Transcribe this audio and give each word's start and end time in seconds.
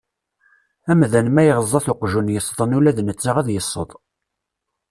Amdan 0.91 1.27
ma 1.31 1.41
iɣeẓẓa-t 1.45 1.91
uqjun 1.91 2.31
yesḍen 2.33 2.75
ula 2.77 2.97
d 2.97 2.99
netta 3.03 3.31
ad 3.37 3.47
yesseḍ. 3.51 3.89